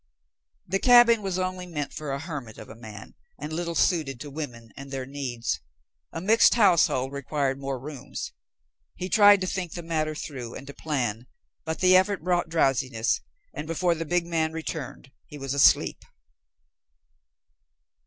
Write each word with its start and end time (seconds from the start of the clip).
The 0.65 0.79
cabin 0.79 1.21
was 1.21 1.37
only 1.37 1.67
meant 1.67 1.93
for 1.93 2.11
a 2.11 2.17
hermit 2.19 2.57
of 2.57 2.69
a 2.69 2.75
man, 2.75 3.13
and 3.39 3.53
little 3.53 3.75
suited 3.75 4.19
to 4.21 4.31
women 4.31 4.73
and 4.75 4.89
their 4.89 5.05
needs. 5.05 5.59
A 6.11 6.19
mixed 6.19 6.55
household 6.55 7.11
required 7.11 7.59
more 7.59 7.77
rooms. 7.79 8.31
He 8.95 9.09
tried 9.09 9.41
to 9.41 9.45
think 9.45 9.73
the 9.73 9.83
matter 9.83 10.15
through 10.15 10.55
and 10.55 10.65
to 10.65 10.73
plan, 10.73 11.27
but 11.65 11.81
the 11.81 11.95
effort 11.95 12.23
brought 12.23 12.49
drowsiness, 12.49 13.21
and 13.53 13.67
before 13.67 13.93
the 13.93 14.03
big 14.03 14.25
man 14.25 14.53
returned 14.53 15.11
he 15.27 15.37
was 15.37 15.53
asleep. 15.53 16.03